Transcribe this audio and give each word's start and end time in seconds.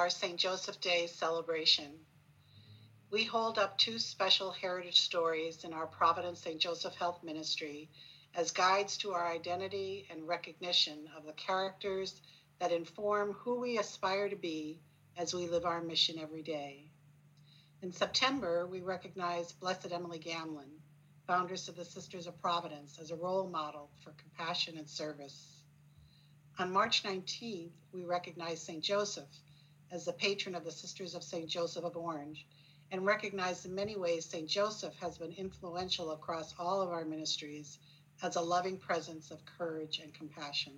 our 0.00 0.08
St. 0.08 0.38
Joseph 0.38 0.80
Day 0.80 1.06
celebration. 1.08 1.92
We 3.10 3.24
hold 3.24 3.58
up 3.58 3.76
two 3.76 3.98
special 3.98 4.50
heritage 4.50 5.02
stories 5.02 5.62
in 5.62 5.74
our 5.74 5.86
Providence 5.86 6.40
St. 6.40 6.58
Joseph 6.58 6.94
Health 6.94 7.22
Ministry 7.22 7.90
as 8.34 8.50
guides 8.50 8.96
to 8.96 9.12
our 9.12 9.30
identity 9.30 10.06
and 10.10 10.26
recognition 10.26 11.06
of 11.14 11.26
the 11.26 11.34
characters 11.34 12.18
that 12.60 12.72
inform 12.72 13.34
who 13.34 13.60
we 13.60 13.76
aspire 13.76 14.30
to 14.30 14.36
be 14.36 14.80
as 15.18 15.34
we 15.34 15.46
live 15.46 15.66
our 15.66 15.82
mission 15.82 16.18
every 16.18 16.42
day. 16.42 16.90
In 17.82 17.92
September, 17.92 18.66
we 18.66 18.80
recognize 18.80 19.52
Blessed 19.52 19.92
Emilie 19.92 20.18
Gamelin, 20.18 20.80
founders 21.26 21.68
of 21.68 21.76
the 21.76 21.84
Sisters 21.84 22.26
of 22.26 22.40
Providence, 22.40 22.98
as 22.98 23.10
a 23.10 23.16
role 23.16 23.50
model 23.50 23.90
for 24.02 24.12
compassion 24.12 24.78
and 24.78 24.88
service. 24.88 25.62
On 26.58 26.72
March 26.72 27.02
19th, 27.02 27.72
we 27.92 28.04
recognize 28.04 28.62
St. 28.62 28.82
Joseph 28.82 29.28
as 29.90 30.04
the 30.04 30.12
patron 30.12 30.54
of 30.54 30.64
the 30.64 30.70
Sisters 30.70 31.14
of 31.14 31.22
St. 31.22 31.48
Joseph 31.48 31.84
of 31.84 31.96
Orange 31.96 32.46
and 32.92 33.06
recognize 33.06 33.64
in 33.64 33.74
many 33.74 33.96
ways 33.96 34.24
St. 34.24 34.48
Joseph 34.48 34.94
has 34.96 35.18
been 35.18 35.32
influential 35.32 36.12
across 36.12 36.54
all 36.58 36.82
of 36.82 36.90
our 36.90 37.04
ministries 37.04 37.78
as 38.22 38.36
a 38.36 38.40
loving 38.40 38.76
presence 38.76 39.30
of 39.30 39.44
courage 39.44 40.00
and 40.02 40.12
compassion. 40.12 40.74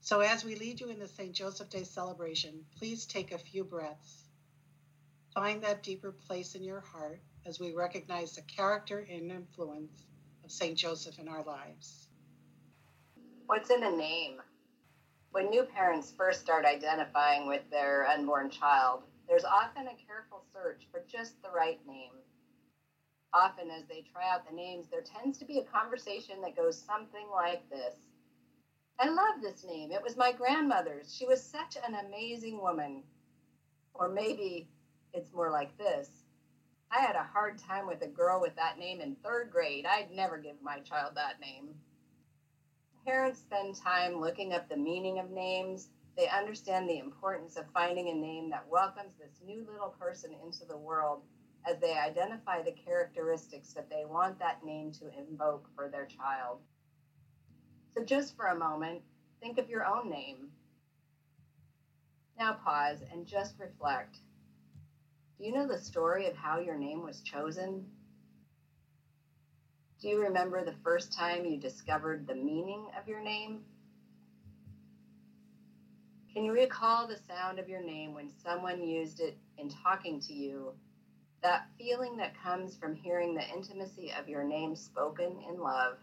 So, 0.00 0.20
as 0.20 0.44
we 0.44 0.54
lead 0.54 0.80
you 0.80 0.88
in 0.88 0.98
the 0.98 1.08
St. 1.08 1.34
Joseph 1.34 1.68
Day 1.68 1.84
celebration, 1.84 2.64
please 2.78 3.06
take 3.06 3.32
a 3.32 3.38
few 3.38 3.64
breaths 3.64 4.28
Find 5.38 5.62
that 5.62 5.84
deeper 5.84 6.10
place 6.10 6.56
in 6.56 6.64
your 6.64 6.80
heart 6.80 7.20
as 7.46 7.60
we 7.60 7.72
recognize 7.72 8.32
the 8.32 8.42
character 8.42 9.06
and 9.08 9.30
influence 9.30 10.04
of 10.44 10.50
St. 10.50 10.76
Joseph 10.76 11.18
in 11.20 11.28
our 11.28 11.44
lives. 11.44 12.08
What's 13.46 13.70
in 13.70 13.84
a 13.84 13.90
name? 13.96 14.40
When 15.32 15.50
new 15.50 15.64
parents 15.64 16.12
first 16.16 16.40
start 16.40 16.64
identifying 16.64 17.46
with 17.46 17.68
their 17.70 18.06
unborn 18.06 18.50
child, 18.50 19.02
there's 19.28 19.44
often 19.44 19.88
a 19.88 20.06
careful 20.06 20.42
search 20.52 20.86
for 20.90 21.02
just 21.06 21.40
the 21.42 21.50
right 21.50 21.80
name. 21.86 22.12
Often, 23.32 23.70
as 23.70 23.84
they 23.86 24.04
try 24.12 24.30
out 24.30 24.48
the 24.48 24.56
names, 24.56 24.88
there 24.88 25.02
tends 25.02 25.38
to 25.38 25.44
be 25.44 25.58
a 25.58 25.64
conversation 25.64 26.40
that 26.42 26.56
goes 26.56 26.80
something 26.80 27.26
like 27.32 27.68
this 27.70 27.94
I 29.00 29.08
love 29.08 29.40
this 29.40 29.64
name. 29.64 29.92
It 29.92 30.02
was 30.02 30.16
my 30.16 30.32
grandmother's. 30.32 31.14
She 31.14 31.24
was 31.24 31.40
such 31.40 31.76
an 31.86 31.94
amazing 31.94 32.60
woman. 32.60 33.04
Or 33.94 34.08
maybe, 34.08 34.68
it's 35.12 35.32
more 35.32 35.50
like 35.50 35.76
this. 35.78 36.08
I 36.90 37.00
had 37.00 37.14
a 37.14 37.22
hard 37.22 37.58
time 37.58 37.86
with 37.86 38.02
a 38.02 38.08
girl 38.08 38.40
with 38.40 38.56
that 38.56 38.78
name 38.78 39.00
in 39.00 39.14
third 39.16 39.50
grade. 39.52 39.86
I'd 39.86 40.10
never 40.10 40.36
give 40.36 40.60
my 40.62 40.80
child 40.80 41.12
that 41.14 41.40
name. 41.40 41.74
Parents 43.08 43.40
spend 43.40 43.74
time 43.74 44.20
looking 44.20 44.52
up 44.52 44.68
the 44.68 44.76
meaning 44.76 45.18
of 45.18 45.30
names. 45.30 45.88
They 46.14 46.28
understand 46.28 46.86
the 46.86 46.98
importance 46.98 47.56
of 47.56 47.64
finding 47.72 48.10
a 48.10 48.14
name 48.14 48.50
that 48.50 48.68
welcomes 48.68 49.14
this 49.18 49.40
new 49.42 49.66
little 49.66 49.96
person 49.98 50.34
into 50.44 50.66
the 50.66 50.76
world 50.76 51.22
as 51.64 51.78
they 51.78 51.94
identify 51.94 52.60
the 52.60 52.72
characteristics 52.72 53.72
that 53.72 53.88
they 53.88 54.04
want 54.04 54.38
that 54.40 54.62
name 54.62 54.92
to 54.92 55.06
invoke 55.18 55.70
for 55.74 55.88
their 55.88 56.04
child. 56.04 56.58
So, 57.96 58.04
just 58.04 58.36
for 58.36 58.48
a 58.48 58.58
moment, 58.58 59.00
think 59.40 59.56
of 59.56 59.70
your 59.70 59.86
own 59.86 60.10
name. 60.10 60.50
Now, 62.38 62.58
pause 62.62 62.98
and 63.10 63.26
just 63.26 63.58
reflect. 63.58 64.18
Do 65.38 65.46
you 65.46 65.52
know 65.52 65.66
the 65.66 65.78
story 65.78 66.26
of 66.26 66.36
how 66.36 66.58
your 66.58 66.76
name 66.76 67.02
was 67.02 67.22
chosen? 67.22 67.86
Do 70.00 70.06
you 70.08 70.22
remember 70.22 70.64
the 70.64 70.76
first 70.84 71.12
time 71.12 71.44
you 71.44 71.58
discovered 71.58 72.26
the 72.26 72.34
meaning 72.34 72.86
of 72.96 73.08
your 73.08 73.20
name? 73.20 73.62
Can 76.32 76.44
you 76.44 76.52
recall 76.52 77.08
the 77.08 77.16
sound 77.16 77.58
of 77.58 77.68
your 77.68 77.82
name 77.82 78.14
when 78.14 78.30
someone 78.30 78.80
used 78.80 79.18
it 79.18 79.36
in 79.56 79.68
talking 79.68 80.20
to 80.20 80.32
you? 80.32 80.72
That 81.42 81.66
feeling 81.78 82.16
that 82.18 82.40
comes 82.40 82.76
from 82.76 82.94
hearing 82.94 83.34
the 83.34 83.48
intimacy 83.48 84.12
of 84.16 84.28
your 84.28 84.44
name 84.44 84.76
spoken 84.76 85.36
in 85.48 85.60
love. 85.60 85.96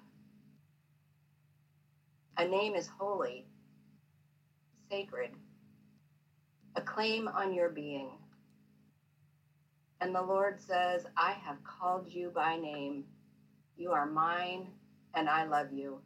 A 2.38 2.46
name 2.46 2.76
is 2.76 2.90
holy, 3.00 3.46
sacred, 4.92 5.32
a 6.76 6.82
claim 6.82 7.30
on 7.30 7.54
your 7.54 7.70
being. 7.70 8.10
And 10.02 10.14
the 10.14 10.22
Lord 10.22 10.60
says, 10.60 11.06
I 11.16 11.32
have 11.32 11.64
called 11.64 12.10
you 12.10 12.30
by 12.36 12.58
name. 12.58 13.06
You 13.78 13.92
are 13.92 14.06
mine, 14.06 14.68
and 15.14 15.28
I 15.28 15.46
love 15.46 15.74
you. 15.74 16.00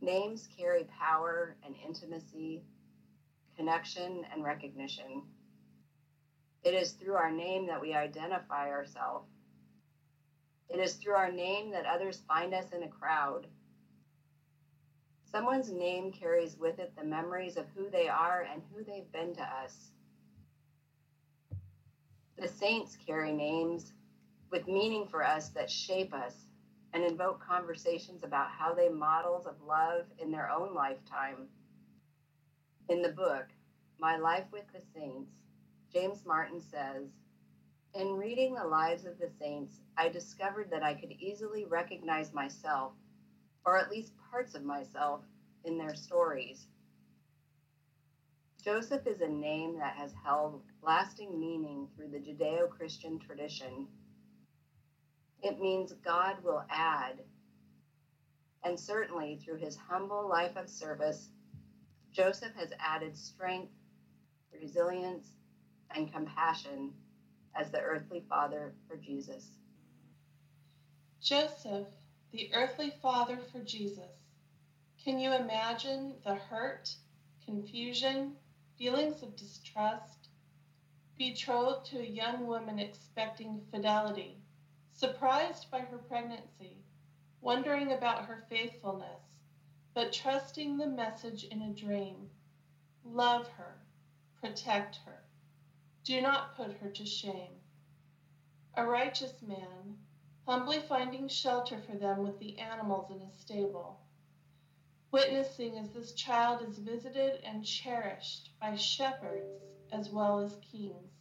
Names 0.00 0.48
carry 0.56 0.84
power 0.84 1.56
and 1.64 1.74
intimacy, 1.86 2.62
connection 3.56 4.24
and 4.32 4.42
recognition. 4.42 5.22
It 6.64 6.74
is 6.74 6.92
through 6.92 7.14
our 7.14 7.30
name 7.30 7.66
that 7.66 7.80
we 7.80 7.92
identify 7.92 8.70
ourselves. 8.70 9.28
It 10.68 10.80
is 10.80 10.94
through 10.94 11.14
our 11.14 11.30
name 11.30 11.70
that 11.72 11.86
others 11.86 12.22
find 12.26 12.54
us 12.54 12.72
in 12.72 12.82
a 12.82 12.88
crowd. 12.88 13.46
Someone's 15.24 15.70
name 15.70 16.10
carries 16.10 16.56
with 16.56 16.78
it 16.78 16.94
the 16.96 17.04
memories 17.04 17.56
of 17.58 17.66
who 17.74 17.90
they 17.90 18.08
are 18.08 18.46
and 18.50 18.62
who 18.72 18.82
they've 18.82 19.10
been 19.12 19.34
to 19.34 19.42
us. 19.42 19.90
The 22.38 22.48
saints 22.48 22.96
carry 23.06 23.32
names 23.32 23.92
with 24.50 24.68
meaning 24.68 25.06
for 25.06 25.24
us 25.24 25.48
that 25.50 25.70
shape 25.70 26.14
us 26.14 26.46
and 26.92 27.04
invoke 27.04 27.44
conversations 27.44 28.22
about 28.24 28.50
how 28.50 28.72
they 28.72 28.88
models 28.88 29.46
of 29.46 29.54
love 29.66 30.04
in 30.18 30.30
their 30.30 30.50
own 30.50 30.74
lifetime. 30.74 31.48
In 32.88 33.02
the 33.02 33.10
book, 33.10 33.46
My 33.98 34.16
Life 34.16 34.46
with 34.52 34.64
the 34.72 34.80
Saints, 34.94 35.32
James 35.92 36.24
Martin 36.24 36.60
says, 36.60 37.08
In 37.94 38.16
reading 38.16 38.54
the 38.54 38.64
lives 38.66 39.04
of 39.04 39.18
the 39.18 39.28
saints, 39.38 39.80
I 39.96 40.08
discovered 40.08 40.70
that 40.70 40.82
I 40.82 40.94
could 40.94 41.12
easily 41.18 41.64
recognize 41.64 42.32
myself, 42.32 42.92
or 43.64 43.76
at 43.76 43.90
least 43.90 44.12
parts 44.30 44.54
of 44.54 44.62
myself, 44.62 45.22
in 45.64 45.76
their 45.76 45.94
stories. 45.94 46.68
Joseph 48.62 49.06
is 49.06 49.20
a 49.20 49.28
name 49.28 49.78
that 49.78 49.94
has 49.94 50.12
held 50.24 50.62
lasting 50.82 51.38
meaning 51.38 51.88
through 51.94 52.08
the 52.08 52.18
Judeo 52.18 52.68
Christian 52.68 53.18
tradition. 53.18 53.86
It 55.42 55.60
means 55.60 55.92
God 56.04 56.42
will 56.42 56.64
add. 56.70 57.20
And 58.64 58.78
certainly 58.78 59.36
through 59.36 59.58
his 59.58 59.76
humble 59.76 60.28
life 60.28 60.56
of 60.56 60.68
service, 60.68 61.28
Joseph 62.12 62.54
has 62.56 62.72
added 62.80 63.16
strength, 63.16 63.72
resilience, 64.52 65.28
and 65.94 66.12
compassion 66.12 66.92
as 67.54 67.70
the 67.70 67.80
earthly 67.80 68.24
father 68.28 68.74
for 68.88 68.96
Jesus. 68.96 69.50
Joseph, 71.20 71.86
the 72.32 72.50
earthly 72.54 72.92
father 73.02 73.38
for 73.52 73.60
Jesus. 73.60 74.10
Can 75.02 75.18
you 75.18 75.32
imagine 75.32 76.14
the 76.24 76.34
hurt, 76.34 76.94
confusion, 77.44 78.32
feelings 78.78 79.22
of 79.22 79.36
distrust, 79.36 80.28
betrothed 81.16 81.86
to 81.86 81.98
a 81.98 82.04
young 82.04 82.46
woman 82.46 82.78
expecting 82.78 83.60
fidelity, 83.70 84.38
surprised 84.96 85.70
by 85.70 85.80
her 85.80 85.98
pregnancy, 85.98 86.82
wondering 87.40 87.92
about 87.92 88.24
her 88.24 88.44
faithfulness, 88.48 89.20
but 89.94 90.12
trusting 90.12 90.76
the 90.76 90.86
message 90.86 91.44
in 91.44 91.62
a 91.62 91.72
dream. 91.72 92.30
Love 93.04 93.46
her, 93.48 93.76
protect 94.40 94.96
her, 95.04 95.22
do 96.02 96.20
not 96.20 96.56
put 96.56 96.72
her 96.78 96.88
to 96.88 97.04
shame. 97.06 97.60
A 98.74 98.84
righteous 98.84 99.42
man, 99.42 99.98
humbly 100.46 100.80
finding 100.80 101.28
shelter 101.28 101.80
for 101.82 101.96
them 101.96 102.22
with 102.22 102.38
the 102.38 102.58
animals 102.58 103.10
in 103.10 103.20
a 103.20 103.30
stable 103.30 104.00
witnessing 105.16 105.78
as 105.78 105.90
this 105.92 106.12
child 106.12 106.60
is 106.68 106.78
visited 106.78 107.40
and 107.42 107.64
cherished 107.64 108.50
by 108.60 108.74
shepherds 108.76 109.62
as 109.92 110.10
well 110.10 110.40
as 110.40 110.56
kings. 110.70 111.15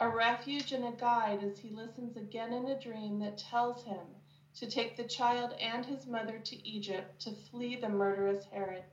A 0.00 0.08
refuge 0.08 0.72
and 0.72 0.84
a 0.84 0.92
guide 0.92 1.42
as 1.42 1.58
he 1.58 1.70
listens 1.70 2.16
again 2.16 2.52
in 2.52 2.68
a 2.68 2.76
dream 2.76 3.18
that 3.18 3.36
tells 3.36 3.82
him 3.82 4.16
to 4.54 4.68
take 4.68 4.96
the 4.96 5.04
child 5.04 5.52
and 5.54 5.84
his 5.86 6.06
mother 6.06 6.38
to 6.38 6.68
Egypt 6.68 7.20
to 7.22 7.32
flee 7.32 7.76
the 7.76 7.88
murderous 7.88 8.44
Herod. 8.46 8.84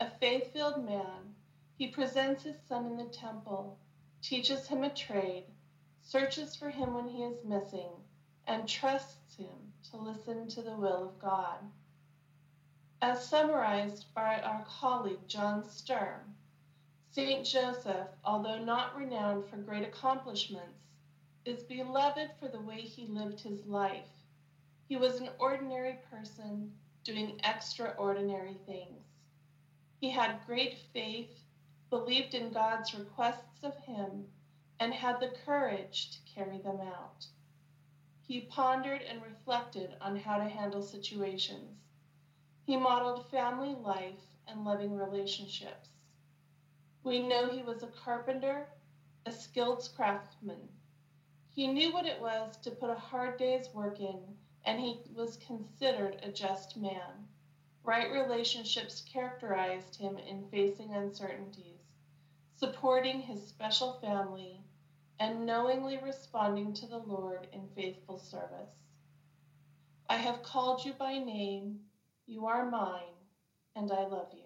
A 0.00 0.08
faith 0.08 0.52
filled 0.52 0.78
man, 0.78 1.34
he 1.78 1.86
presents 1.86 2.42
his 2.42 2.56
son 2.68 2.86
in 2.86 2.96
the 2.96 3.06
temple, 3.06 3.72
teaches 4.20 4.66
him 4.66 4.82
a 4.82 4.90
trade, 4.90 5.44
searches 6.02 6.56
for 6.56 6.70
him 6.70 6.94
when 6.94 7.06
he 7.08 7.22
is 7.22 7.44
missing, 7.44 8.02
and 8.48 8.66
trusts 8.68 9.36
him 9.36 9.72
to 9.90 9.96
listen 9.96 10.48
to 10.48 10.62
the 10.62 10.76
will 10.76 11.04
of 11.04 11.18
God. 11.20 11.60
As 13.00 13.20
summarized 13.20 14.06
by 14.14 14.40
our 14.40 14.60
colleague 14.62 15.28
John 15.28 15.62
Sturm, 15.64 16.34
Saint 17.14 17.46
Joseph, 17.46 18.08
although 18.24 18.58
not 18.58 18.96
renowned 18.96 19.46
for 19.46 19.56
great 19.56 19.84
accomplishments, 19.84 20.80
is 21.44 21.62
beloved 21.62 22.32
for 22.40 22.48
the 22.48 22.60
way 22.60 22.80
he 22.80 23.06
lived 23.06 23.38
his 23.38 23.64
life. 23.66 24.08
He 24.88 24.96
was 24.96 25.20
an 25.20 25.28
ordinary 25.38 26.00
person 26.10 26.74
doing 27.04 27.38
extraordinary 27.44 28.56
things. 28.66 29.04
He 30.00 30.10
had 30.10 30.44
great 30.44 30.76
faith 30.92 31.30
believed 31.88 32.34
in 32.34 32.50
God's 32.50 32.92
requests 32.92 33.62
of 33.62 33.76
him, 33.76 34.26
and 34.80 34.92
had 34.92 35.20
the 35.20 35.28
courage 35.46 36.10
to 36.10 36.34
carry 36.34 36.58
them 36.58 36.80
out. 36.80 37.28
He 38.26 38.40
pondered 38.40 39.02
and 39.02 39.22
reflected 39.22 39.96
on 40.00 40.16
how 40.16 40.38
to 40.38 40.48
handle 40.48 40.82
situations. 40.82 41.78
He 42.66 42.76
modeled 42.76 43.30
family 43.30 43.72
life 43.72 44.34
and 44.48 44.64
loving 44.64 44.96
relationships. 44.96 45.93
We 47.04 47.20
know 47.20 47.48
he 47.48 47.62
was 47.62 47.82
a 47.82 47.88
carpenter, 47.88 48.66
a 49.26 49.32
skilled 49.32 49.88
craftsman. 49.94 50.70
He 51.50 51.68
knew 51.68 51.92
what 51.92 52.06
it 52.06 52.20
was 52.20 52.56
to 52.62 52.72
put 52.72 52.90
a 52.90 52.96
hard 52.96 53.36
day's 53.38 53.72
work 53.74 54.00
in, 54.00 54.36
and 54.64 54.80
he 54.80 54.98
was 55.14 55.36
considered 55.36 56.16
a 56.22 56.30
just 56.30 56.76
man. 56.76 57.26
Right 57.84 58.10
relationships 58.10 59.02
characterized 59.02 59.96
him 59.96 60.18
in 60.18 60.44
facing 60.44 60.94
uncertainties, 60.94 61.80
supporting 62.56 63.20
his 63.20 63.42
special 63.42 63.92
family, 63.92 64.64
and 65.20 65.46
knowingly 65.46 65.98
responding 65.98 66.72
to 66.74 66.86
the 66.86 66.98
Lord 66.98 67.48
in 67.52 67.68
faithful 67.76 68.18
service. 68.18 68.72
I 70.08 70.16
have 70.18 70.42
called 70.42 70.84
you 70.84 70.94
by 70.94 71.18
name, 71.18 71.80
you 72.26 72.46
are 72.46 72.64
mine, 72.64 73.14
and 73.76 73.92
I 73.92 74.04
love 74.04 74.28
you. 74.32 74.43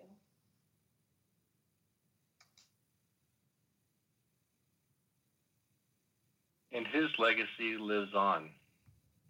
And 6.79 6.87
his 6.87 7.11
legacy 7.19 7.77
lives 7.77 8.15
on 8.15 8.51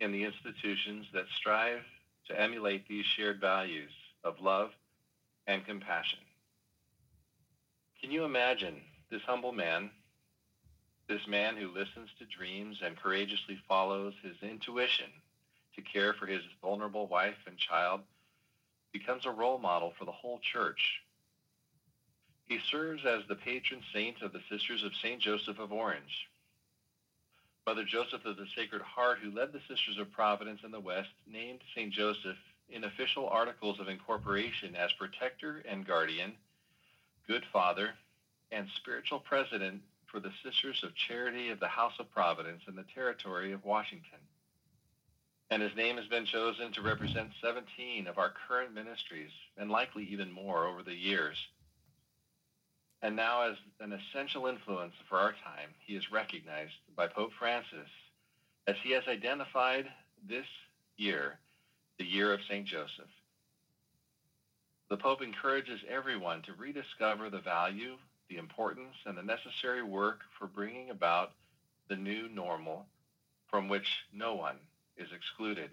in 0.00 0.12
the 0.12 0.23
institutions 0.23 1.06
that 1.15 1.25
strive 1.35 1.81
to 2.27 2.39
emulate 2.39 2.87
these 2.87 3.06
shared 3.17 3.41
values 3.41 3.91
of 4.23 4.39
love 4.39 4.69
and 5.47 5.65
compassion. 5.65 6.19
Can 8.03 8.11
you 8.11 8.27
imagine 8.27 8.83
this 9.11 9.23
humble 9.23 9.53
man, 9.53 9.89
this 11.09 11.27
man 11.27 11.56
who 11.56 11.69
listens 11.69 12.11
to 12.19 12.27
dreams 12.27 12.77
and 12.85 12.99
courageously 12.99 13.59
follows 13.67 14.12
his 14.23 14.37
intuition 14.43 15.09
to 15.75 15.81
care 15.81 16.12
for 16.12 16.27
his 16.27 16.43
vulnerable 16.61 17.06
wife 17.06 17.39
and 17.47 17.56
child, 17.56 18.03
becomes 18.93 19.25
a 19.25 19.31
role 19.31 19.56
model 19.56 19.95
for 19.99 20.05
the 20.05 20.12
whole 20.12 20.39
church. 20.53 21.00
He 22.45 22.59
serves 22.71 23.06
as 23.06 23.23
the 23.27 23.37
patron 23.37 23.81
saint 23.95 24.21
of 24.21 24.35
the 24.35 24.43
Sisters 24.50 24.83
of 24.85 24.93
St. 25.03 25.23
Joseph 25.23 25.59
of 25.59 25.73
Orange, 25.73 26.29
Mother 27.69 27.85
Joseph 27.85 28.25
of 28.25 28.38
the 28.38 28.47
Sacred 28.56 28.81
Heart, 28.81 29.19
who 29.23 29.31
led 29.31 29.53
the 29.53 29.61
Sisters 29.69 29.99
of 29.99 30.11
Providence 30.11 30.61
in 30.65 30.70
the 30.70 30.81
West, 30.81 31.11
named 31.31 31.61
St. 31.75 31.93
Joseph 31.93 32.38
in 32.70 32.85
official 32.85 33.29
articles 33.29 33.79
of 33.79 33.88
incorporation 33.91 34.75
as 34.75 34.91
protector 34.94 35.62
and 35.69 35.87
guardian, 35.87 36.32
good 37.26 37.44
father, 37.53 37.91
and 38.50 38.67
spiritual 38.76 39.20
president 39.20 39.82
for 40.06 40.19
the 40.19 40.32
Sisters 40.43 40.82
of 40.82 40.94
Charity 40.94 41.50
of 41.50 41.61
the 41.61 41.69
House 41.69 41.93
of 41.99 42.11
Providence 42.11 42.62
in 42.69 42.75
the 42.75 42.87
territory 42.94 43.53
of 43.53 43.67
Washington. 43.67 44.21
And 45.50 45.61
his 45.61 45.76
name 45.76 45.99
has 45.99 46.06
been 46.06 46.25
chosen 46.25 46.73
to 46.73 46.81
represent 46.81 47.29
17 47.43 48.06
of 48.06 48.17
our 48.17 48.32
current 48.49 48.73
ministries, 48.73 49.32
and 49.59 49.71
likely 49.71 50.05
even 50.05 50.32
more 50.32 50.67
over 50.67 50.82
the 50.82 50.97
years. 50.97 51.37
And 53.03 53.15
now, 53.15 53.43
as 53.43 53.56
an 53.81 53.93
essential 53.93 54.47
influence 54.47 54.95
for 55.09 55.19
our 55.19 55.33
time, 55.33 55.71
he 55.87 55.95
is 55.95 56.11
recognized 56.11 56.73
by 56.97 57.06
Pope 57.06 57.33
Francis 57.39 57.89
as 58.67 58.77
he 58.83 58.93
has 58.93 59.05
identified 59.06 59.87
this 60.29 60.47
year, 60.97 61.39
the 61.99 62.05
year 62.05 62.33
of 62.33 62.41
St. 62.49 62.67
Joseph. 62.67 63.06
The 64.91 64.97
Pope 64.97 65.23
encourages 65.23 65.81
everyone 65.89 66.43
to 66.43 66.55
rediscover 66.55 67.31
the 67.31 67.41
value, 67.41 67.97
the 68.29 68.37
importance, 68.37 68.97
and 69.06 69.17
the 69.17 69.23
necessary 69.23 69.83
work 69.83 70.21
for 70.39 70.47
bringing 70.47 70.91
about 70.91 71.33
the 71.89 71.97
new 71.97 72.29
normal 72.29 72.87
from 73.49 73.69
which 73.69 74.05
no 74.12 74.35
one 74.35 74.56
is 74.97 75.09
excluded. 75.15 75.71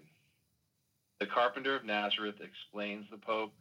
The 1.18 1.26
carpenter 1.26 1.74
of 1.74 1.84
Nazareth 1.84 2.40
explains 2.40 3.06
the 3.10 3.16
Pope 3.16 3.52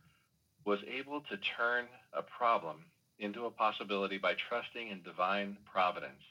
was 0.66 0.80
able 0.88 1.22
to 1.22 1.38
turn 1.38 1.86
a 2.14 2.22
problem 2.22 2.86
into 3.20 3.46
a 3.46 3.52
possibility 3.52 4.18
by 4.18 4.34
trusting 4.34 4.90
in 4.90 5.02
divine 5.02 5.58
providence. 5.72 6.22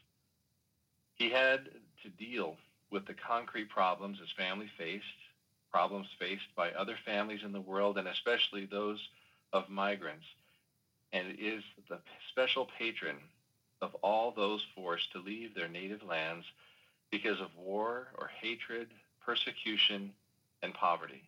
He 1.15 1.31
had 1.31 1.69
to 2.03 2.09
deal 2.09 2.57
with 2.91 3.07
the 3.07 3.15
concrete 3.15 3.71
problems 3.71 4.19
his 4.19 4.31
family 4.37 4.69
faced, 4.77 5.05
problems 5.71 6.09
faced 6.19 6.55
by 6.57 6.71
other 6.73 6.97
families 7.05 7.41
in 7.45 7.53
the 7.53 7.61
world, 7.61 7.99
and 7.99 8.09
especially 8.09 8.67
those 8.67 9.01
of 9.53 9.69
migrants, 9.69 10.27
and 11.13 11.29
is 11.39 11.63
the 11.89 11.99
special 12.31 12.69
patron 12.79 13.17
of 13.81 13.95
all 14.03 14.31
those 14.31 14.65
forced 14.75 15.13
to 15.13 15.19
leave 15.19 15.55
their 15.55 15.69
native 15.69 16.03
lands 16.03 16.45
because 17.11 17.41
of 17.41 17.49
war 17.57 18.09
or 18.19 18.31
hatred, 18.41 18.89
persecution, 19.25 20.13
and 20.63 20.75
poverty. 20.75 21.23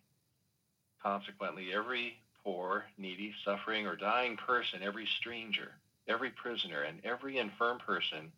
Consequently, 1.01 1.73
every 1.73 2.17
poor, 2.47 2.85
needy, 2.97 3.33
suffering, 3.43 3.85
or 3.85 3.97
dying 3.97 4.37
person, 4.37 4.79
every 4.81 5.05
stranger, 5.19 5.73
every 6.07 6.29
prisoner, 6.29 6.83
and 6.83 7.01
every 7.03 7.39
infirm 7.39 7.77
person 7.77 8.31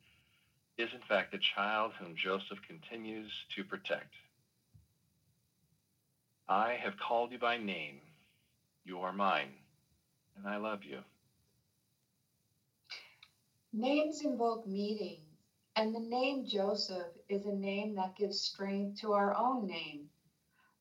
is 0.79 0.89
in 0.95 1.01
fact 1.07 1.35
a 1.35 1.37
child 1.55 1.91
whom 1.99 2.15
Joseph 2.15 2.57
continues 2.67 3.31
to 3.55 3.63
protect. 3.63 4.15
I 6.47 6.71
have 6.73 6.97
called 6.97 7.31
you 7.31 7.37
by 7.37 7.57
name. 7.57 7.99
You 8.83 9.01
are 9.01 9.13
mine, 9.13 9.53
and 10.35 10.47
I 10.47 10.57
love 10.57 10.83
you. 10.83 10.97
Names 13.73 14.21
invoke 14.25 14.65
meaning, 14.65 15.19
and 15.75 15.93
the 15.93 15.99
name 15.99 16.47
Joseph 16.47 17.13
is 17.29 17.45
a 17.45 17.53
name 17.53 17.93
that 17.93 18.15
gives 18.15 18.41
strength 18.41 19.01
to 19.01 19.11
our 19.13 19.37
own 19.37 19.67
name. 19.67 20.08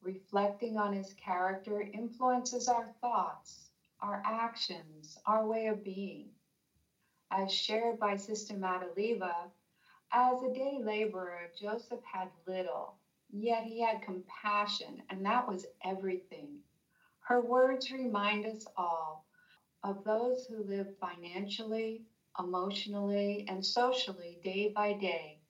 Reflecting 0.09 0.79
on 0.79 0.95
his 0.95 1.13
character 1.13 1.83
influences 1.83 2.67
our 2.67 2.95
thoughts, 3.03 3.69
our 4.01 4.23
actions, 4.25 5.19
our 5.27 5.47
way 5.47 5.67
of 5.67 5.85
being. 5.85 6.31
As 7.31 7.53
shared 7.53 7.99
by 8.01 8.17
Sister 8.17 8.55
Madaliva, 8.55 9.51
as 10.11 10.43
a 10.43 10.55
day 10.55 10.79
laborer, 10.83 11.51
Joseph 11.61 12.03
had 12.11 12.31
little, 12.47 12.95
yet 13.29 13.65
he 13.65 13.83
had 13.83 14.01
compassion, 14.01 15.03
and 15.11 15.27
that 15.27 15.47
was 15.47 15.67
everything. 15.85 16.59
Her 17.21 17.43
words 17.43 17.91
remind 17.91 18.47
us 18.47 18.67
all 18.79 19.27
of 19.83 20.05
those 20.05 20.47
who 20.47 20.63
live 20.63 20.97
financially, 20.99 22.07
emotionally, 22.39 23.45
and 23.47 23.65
socially 23.65 24.41
day 24.43 24.73
by 24.75 24.95
day, 24.95 25.43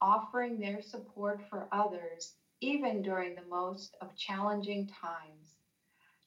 offering 0.00 0.58
their 0.58 0.80
support 0.80 1.42
for 1.50 1.68
others 1.70 2.32
even 2.60 3.02
during 3.02 3.34
the 3.34 3.46
most 3.50 3.96
of 4.00 4.16
challenging 4.16 4.86
times. 4.86 5.56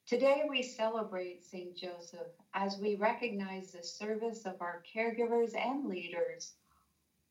Today 0.06 0.44
we 0.48 0.62
celebrate 0.62 1.44
St. 1.44 1.76
Joseph 1.76 2.28
as 2.54 2.78
we 2.78 2.96
recognize 2.96 3.72
the 3.72 3.82
service 3.82 4.46
of 4.46 4.60
our 4.60 4.82
caregivers 4.94 5.54
and 5.56 5.86
leaders, 5.86 6.54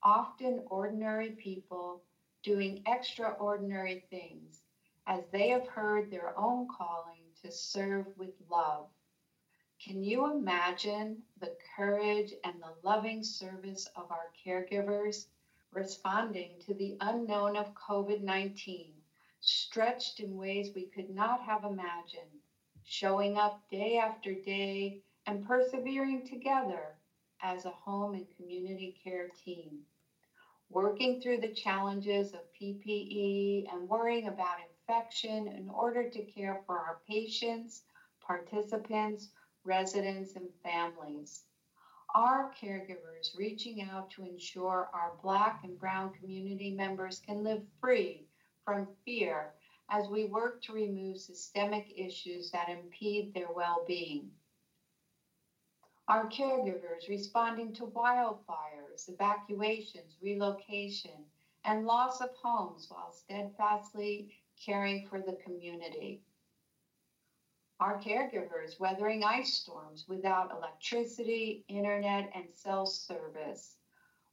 often 0.04 0.64
ordinary 0.68 1.32
people 1.32 2.04
doing 2.44 2.84
extraordinary 2.88 4.04
things 4.10 4.62
as 5.08 5.24
they 5.32 5.50
have 5.50 5.68
heard 5.68 6.10
their 6.10 6.38
own 6.38 6.68
calling 6.68 7.24
to 7.42 7.52
serve 7.52 8.06
with 8.18 8.34
love. 8.50 8.88
Can 9.84 10.04
you 10.04 10.30
imagine 10.32 11.22
the 11.40 11.56
courage 11.76 12.34
and 12.44 12.62
the 12.62 12.76
loving 12.84 13.24
service 13.24 13.88
of 13.96 14.12
our 14.12 14.32
caregivers? 14.46 15.26
Responding 15.72 16.60
to 16.66 16.74
the 16.74 16.98
unknown 17.02 17.56
of 17.56 17.74
COVID 17.76 18.22
19, 18.22 18.94
stretched 19.42 20.20
in 20.20 20.36
ways 20.36 20.72
we 20.74 20.86
could 20.86 21.10
not 21.10 21.42
have 21.42 21.64
imagined, 21.64 22.40
showing 22.84 23.38
up 23.38 23.62
day 23.70 23.98
after 23.98 24.34
day 24.34 25.02
and 25.28 25.46
persevering 25.46 26.28
together 26.28 26.96
as 27.42 27.66
a 27.66 27.72
home 27.72 28.16
and 28.16 28.26
community 28.36 29.00
care 29.04 29.30
team. 29.46 29.80
Working 30.70 31.22
through 31.22 31.40
the 31.40 31.54
challenges 31.54 32.34
of 32.34 32.42
PPE 32.60 33.72
and 33.72 33.88
worrying 33.88 34.28
about 34.28 34.58
infection 34.70 35.48
in 35.48 35.70
order 35.70 36.10
to 36.10 36.26
care 36.26 36.62
for 36.66 36.78
our 36.78 37.00
patients, 37.08 37.84
participants, 38.22 39.30
residents, 39.64 40.36
and 40.36 40.50
families 40.64 41.44
our 42.16 42.52
caregivers 42.62 43.38
reaching 43.38 43.82
out 43.82 44.10
to 44.12 44.24
ensure 44.24 44.90
our 44.94 45.14
Black 45.22 45.62
and 45.64 45.80
Brown 45.80 46.12
community 46.14 46.72
members 46.72 47.22
can 47.26 47.44
live 47.44 47.62
free 47.80 48.26
from 48.66 48.88
fear 49.06 49.54
as 49.90 50.08
we 50.08 50.26
work 50.26 50.62
to 50.64 50.74
remove 50.74 51.18
systemic 51.18 51.92
issues 51.96 52.52
that 52.52 52.70
impede 52.70 53.34
their 53.34 53.52
well 53.52 53.84
being. 53.88 54.30
Our 56.08 56.28
caregivers 56.30 57.08
responding 57.08 57.74
to 57.74 57.86
wildfires, 57.86 59.08
evacuations, 59.08 60.18
relocation, 60.22 61.26
and 61.66 61.86
loss 61.86 62.22
of 62.22 62.30
homes 62.42 62.88
while 62.90 63.12
steadfastly 63.12 64.34
caring 64.64 65.08
for 65.08 65.20
the 65.20 65.38
community. 65.44 66.24
Our 67.80 67.98
caregivers 68.02 68.78
weathering 68.78 69.24
ice 69.24 69.54
storms 69.54 70.06
without 70.06 70.52
electricity, 70.52 71.64
internet, 71.70 72.30
and 72.36 72.54
cell 72.54 72.86
service, 72.86 73.78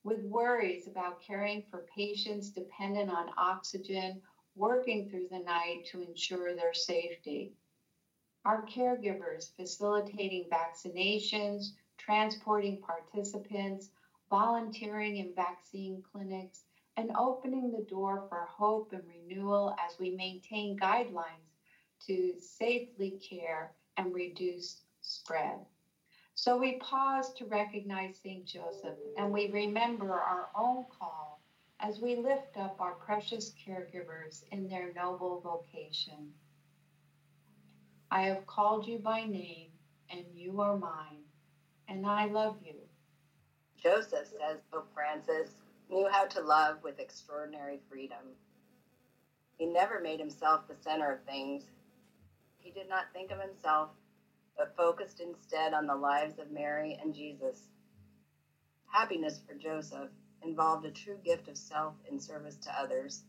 with 0.02 0.24
worries 0.24 0.88
about 0.88 1.22
caring 1.22 1.62
for 1.70 1.86
patients 1.94 2.50
dependent 2.50 3.08
on 3.08 3.30
oxygen, 3.38 4.20
working 4.56 5.08
through 5.08 5.28
the 5.30 5.38
night 5.38 5.86
to 5.92 6.02
ensure 6.02 6.56
their 6.56 6.74
safety. 6.74 7.52
Our 8.44 8.66
caregivers 8.66 9.54
facilitating 9.54 10.50
vaccinations, 10.50 11.66
transporting 11.98 12.80
participants, 12.80 13.90
volunteering 14.28 15.18
in 15.18 15.32
vaccine 15.36 16.02
clinics, 16.10 16.64
and 16.96 17.12
opening 17.16 17.70
the 17.70 17.86
door 17.88 18.26
for 18.28 18.44
hope 18.46 18.92
and 18.92 19.06
renewal 19.06 19.72
as 19.78 20.00
we 20.00 20.16
maintain 20.16 20.76
guidelines 20.76 21.45
to 22.06 22.34
safely 22.40 23.18
care 23.28 23.72
and 23.96 24.14
reduce 24.14 24.82
spread. 25.00 25.58
So 26.34 26.56
we 26.56 26.78
pause 26.78 27.32
to 27.34 27.46
recognize 27.46 28.16
St. 28.22 28.44
Joseph 28.44 28.98
and 29.16 29.32
we 29.32 29.50
remember 29.50 30.12
our 30.12 30.48
own 30.56 30.84
call 30.98 31.40
as 31.80 32.00
we 32.00 32.16
lift 32.16 32.56
up 32.56 32.76
our 32.80 32.94
precious 32.94 33.52
caregivers 33.66 34.42
in 34.52 34.68
their 34.68 34.92
noble 34.94 35.40
vocation. 35.40 36.32
I 38.10 38.22
have 38.22 38.46
called 38.46 38.86
you 38.86 38.98
by 38.98 39.24
name, 39.24 39.70
and 40.10 40.24
you 40.34 40.60
are 40.60 40.76
mine, 40.76 41.24
and 41.88 42.06
I 42.06 42.26
love 42.26 42.56
you. 42.64 42.76
Joseph, 43.82 44.28
says 44.28 44.60
Pope 44.70 44.88
Francis, 44.94 45.50
knew 45.90 46.08
how 46.10 46.24
to 46.26 46.40
love 46.40 46.82
with 46.82 47.00
extraordinary 47.00 47.80
freedom. 47.90 48.34
He 49.58 49.66
never 49.66 50.00
made 50.00 50.20
himself 50.20 50.68
the 50.68 50.76
center 50.76 51.12
of 51.12 51.24
things. 51.24 51.64
He 52.66 52.72
did 52.72 52.88
not 52.88 53.12
think 53.12 53.30
of 53.30 53.38
himself, 53.38 53.90
but 54.58 54.74
focused 54.76 55.20
instead 55.20 55.72
on 55.72 55.86
the 55.86 55.94
lives 55.94 56.40
of 56.40 56.50
Mary 56.50 56.98
and 57.00 57.14
Jesus. 57.14 57.68
Happiness 58.86 59.40
for 59.46 59.54
Joseph 59.54 60.10
involved 60.42 60.84
a 60.84 60.90
true 60.90 61.16
gift 61.24 61.46
of 61.46 61.56
self 61.56 61.94
in 62.10 62.18
service 62.18 62.56
to 62.56 62.76
others. 62.76 63.22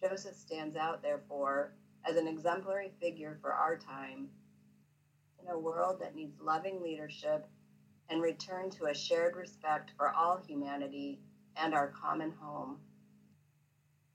Joseph 0.00 0.36
stands 0.36 0.74
out, 0.74 1.02
therefore, 1.02 1.74
as 2.02 2.16
an 2.16 2.26
exemplary 2.26 2.92
figure 2.98 3.36
for 3.42 3.52
our 3.52 3.76
time 3.76 4.30
in 5.42 5.48
a 5.50 5.58
world 5.58 6.00
that 6.00 6.14
needs 6.14 6.40
loving 6.40 6.80
leadership 6.80 7.46
and 8.08 8.22
return 8.22 8.70
to 8.70 8.86
a 8.86 8.94
shared 8.94 9.36
respect 9.36 9.92
for 9.98 10.08
all 10.14 10.38
humanity 10.38 11.20
and 11.56 11.74
our 11.74 11.88
common 11.88 12.30
home. 12.30 12.78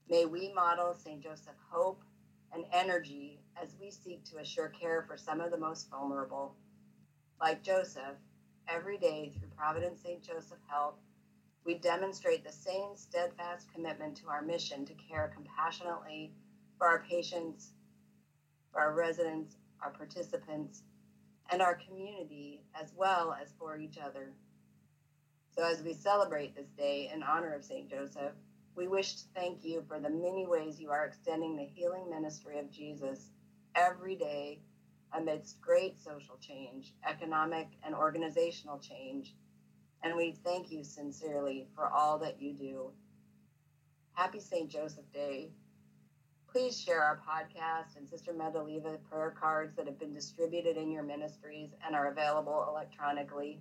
May 0.10 0.26
we 0.26 0.52
model 0.52 0.96
St. 0.96 1.22
Joseph 1.22 1.54
hope 1.70 2.02
and 2.52 2.66
energy 2.72 3.43
as 3.62 3.75
we 3.79 3.91
seek 3.91 4.24
to 4.25 4.38
assure 4.38 4.69
care 4.69 5.03
for 5.07 5.17
some 5.17 5.41
of 5.41 5.51
the 5.51 5.57
most 5.57 5.89
vulnerable. 5.89 6.55
Like 7.39 7.63
Joseph, 7.63 8.17
every 8.67 8.98
day 8.98 9.31
through 9.33 9.50
Providence 9.57 10.01
St. 10.01 10.24
Joseph 10.24 10.60
Health, 10.67 10.95
we 11.65 11.75
demonstrate 11.75 12.43
the 12.43 12.51
same 12.51 12.95
steadfast 12.95 13.72
commitment 13.74 14.17
to 14.17 14.27
our 14.27 14.41
mission 14.41 14.86
to 14.86 14.93
care 14.93 15.31
compassionately 15.33 16.33
for 16.77 16.88
our 16.88 17.03
patients, 17.10 17.72
for 18.72 18.81
our 18.81 18.93
residents, 18.93 19.55
our 19.81 19.91
participants, 19.91 20.83
and 21.51 21.62
our 21.62 21.75
community, 21.75 22.62
as 22.79 22.91
well 22.95 23.36
as 23.41 23.53
for 23.57 23.77
each 23.77 23.98
other. 23.98 24.33
So, 25.55 25.63
as 25.63 25.83
we 25.83 25.93
celebrate 25.93 26.55
this 26.55 26.69
day 26.77 27.12
in 27.13 27.22
honor 27.24 27.53
of 27.53 27.63
St. 27.63 27.89
Joseph, 27.89 28.33
we 28.75 28.88
wish 28.88 29.13
to 29.15 29.24
thank 29.36 29.63
you 29.63 29.83
for 29.88 30.00
the 30.00 30.10
many 30.10 30.48
ways 30.48 30.79
you 30.79 30.89
are 30.89 31.05
extending 31.05 31.55
the 31.55 31.63
healing 31.63 32.10
ministry 32.10 32.57
of 32.57 32.72
Jesus 32.72 33.29
every 33.75 34.15
day 34.15 34.60
amidst 35.13 35.62
great 35.62 35.98
social 35.98 36.38
change, 36.39 36.94
economic 37.08 37.68
and 37.84 37.94
organizational 37.94 38.80
change. 38.80 39.36
And 40.03 40.15
we 40.15 40.32
thank 40.44 40.72
you 40.72 40.84
sincerely 40.84 41.68
for 41.75 41.88
all 41.88 42.18
that 42.20 42.42
you 42.42 42.53
do. 42.53 42.92
Happy 44.13 44.39
St. 44.39 44.70
Joseph 44.70 45.12
Day. 45.13 45.51
Please 46.51 46.80
share 46.80 47.01
our 47.01 47.20
podcast 47.27 47.98
and 47.98 48.08
Sister 48.08 48.32
Medaliva 48.32 49.01
prayer 49.10 49.34
cards 49.39 49.75
that 49.75 49.88
have 49.88 49.98
been 49.98 50.13
distributed 50.13 50.77
in 50.77 50.92
your 50.92 51.03
ministries 51.03 51.72
and 51.86 51.96
are 51.96 52.12
available 52.12 52.65
electronically. 52.70 53.60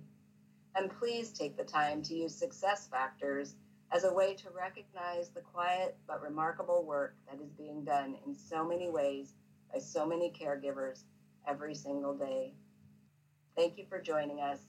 And 0.75 0.91
please 0.91 1.31
take 1.31 1.57
the 1.57 1.63
time 1.63 2.01
to 2.03 2.13
use 2.13 2.39
SuccessFactors 2.39 3.53
as 3.91 4.03
a 4.03 4.13
way 4.13 4.33
to 4.35 4.49
recognize 4.49 5.29
the 5.29 5.41
quiet 5.41 5.95
but 6.07 6.21
remarkable 6.21 6.83
work 6.83 7.15
that 7.29 7.41
is 7.41 7.51
being 7.51 7.83
done 7.83 8.15
in 8.25 8.33
so 8.35 8.67
many 8.67 8.89
ways 8.89 9.33
by 9.73 9.79
so 9.79 10.05
many 10.05 10.31
caregivers 10.31 11.03
every 11.47 11.73
single 11.73 12.13
day. 12.13 12.53
Thank 13.55 13.77
you 13.77 13.85
for 13.89 13.99
joining 13.99 14.39
us 14.39 14.59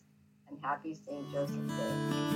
and 0.49 0.58
happy 0.62 0.94
St. 0.94 1.30
Joseph's 1.30 1.73
Day. 1.73 2.33